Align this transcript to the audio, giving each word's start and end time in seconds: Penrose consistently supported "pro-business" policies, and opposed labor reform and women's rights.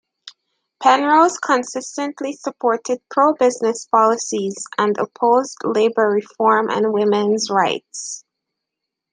Penrose 0.81 1.37
consistently 1.37 2.33
supported 2.33 3.03
"pro-business" 3.11 3.85
policies, 3.85 4.65
and 4.79 4.97
opposed 4.97 5.57
labor 5.63 6.09
reform 6.09 6.71
and 6.71 6.91
women's 6.91 7.51
rights. 7.51 8.25